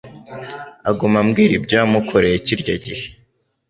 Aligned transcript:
Aguma 0.89 1.17
ambwira 1.23 1.51
ibyo 1.59 1.75
wamukoreye 1.79 2.35
kirya 2.45 2.75
gihe 2.83 3.05